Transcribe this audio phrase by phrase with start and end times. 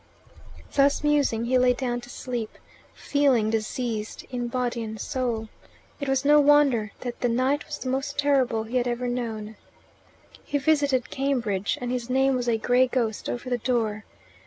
[0.73, 2.57] Thus musing he lay down to sleep,
[2.95, 5.47] feeling diseased in body and soul.
[5.99, 9.57] It was no wonder that the night was the most terrible he had ever known.
[10.43, 14.03] He revisited Cambridge, and his name was a grey ghost over the door.